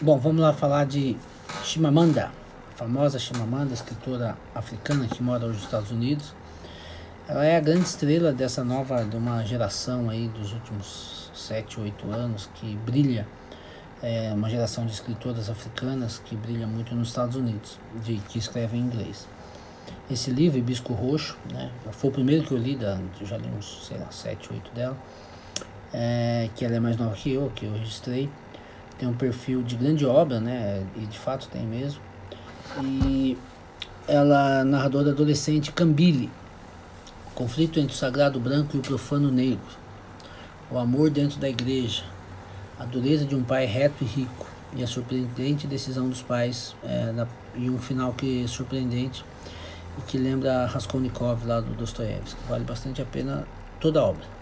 [0.00, 1.16] Bom, vamos lá falar de
[1.62, 2.32] Chimamanda,
[2.72, 6.34] a famosa Chimamanda, escritora africana que mora hoje nos Estados Unidos.
[7.28, 12.10] Ela é a grande estrela dessa nova, de uma geração aí dos últimos 7, 8
[12.10, 13.24] anos que brilha,
[14.02, 18.80] é uma geração de escritoras africanas que brilha muito nos Estados Unidos, de, que escrevem
[18.80, 19.28] em inglês.
[20.10, 23.48] Esse livro, Hibisco Roxo, né, foi o primeiro que eu li, da, eu já li
[23.56, 24.96] uns, sei lá, 7, 8 dela,
[25.92, 28.28] é, que ela é mais nova que eu, que eu registrei
[28.98, 30.84] tem um perfil de grande obra, né?
[30.96, 32.00] E de fato tem mesmo.
[32.82, 33.36] E
[34.06, 36.30] ela é narradora adolescente Cambile,
[37.34, 39.64] conflito entre o sagrado branco e o profano negro,
[40.70, 42.04] o amor dentro da igreja,
[42.78, 47.12] a dureza de um pai reto e rico e a surpreendente decisão dos pais é,
[47.12, 49.24] na, e um final que é surpreendente
[49.98, 52.40] e que lembra Raskolnikov lá do Dostoiévski.
[52.48, 53.46] Vale bastante a pena
[53.80, 54.34] toda a obra.